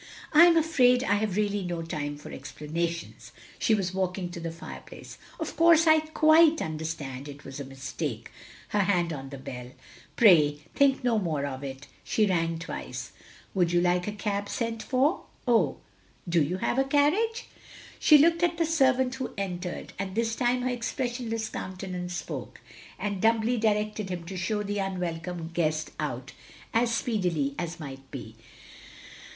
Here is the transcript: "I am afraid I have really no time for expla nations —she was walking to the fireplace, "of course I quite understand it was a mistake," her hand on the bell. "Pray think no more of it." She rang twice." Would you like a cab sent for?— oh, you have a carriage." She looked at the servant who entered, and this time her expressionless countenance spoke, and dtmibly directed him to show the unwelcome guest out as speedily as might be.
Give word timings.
"I 0.33 0.45
am 0.47 0.57
afraid 0.57 1.03
I 1.03 1.13
have 1.17 1.37
really 1.37 1.61
no 1.61 1.83
time 1.83 2.17
for 2.17 2.31
expla 2.31 2.71
nations 2.71 3.31
—she 3.59 3.75
was 3.75 3.93
walking 3.93 4.31
to 4.31 4.39
the 4.39 4.49
fireplace, 4.49 5.19
"of 5.39 5.55
course 5.55 5.85
I 5.85 5.99
quite 5.99 6.59
understand 6.59 7.27
it 7.27 7.45
was 7.45 7.59
a 7.59 7.63
mistake," 7.65 8.31
her 8.69 8.79
hand 8.79 9.13
on 9.13 9.29
the 9.29 9.37
bell. 9.37 9.69
"Pray 10.15 10.59
think 10.73 11.03
no 11.03 11.19
more 11.19 11.45
of 11.45 11.63
it." 11.63 11.85
She 12.03 12.25
rang 12.25 12.57
twice." 12.57 13.11
Would 13.53 13.71
you 13.73 13.79
like 13.79 14.07
a 14.07 14.11
cab 14.11 14.49
sent 14.49 14.81
for?— 14.81 15.25
oh, 15.47 15.77
you 16.31 16.57
have 16.57 16.79
a 16.79 16.83
carriage." 16.83 17.45
She 17.99 18.17
looked 18.17 18.41
at 18.41 18.57
the 18.57 18.65
servant 18.65 19.13
who 19.13 19.35
entered, 19.37 19.93
and 19.99 20.15
this 20.15 20.35
time 20.35 20.63
her 20.63 20.69
expressionless 20.69 21.47
countenance 21.49 22.15
spoke, 22.15 22.59
and 22.97 23.21
dtmibly 23.21 23.59
directed 23.59 24.09
him 24.09 24.23
to 24.25 24.35
show 24.35 24.63
the 24.63 24.79
unwelcome 24.79 25.49
guest 25.53 25.91
out 25.99 26.31
as 26.73 26.91
speedily 26.91 27.53
as 27.59 27.79
might 27.79 28.09
be. 28.09 28.35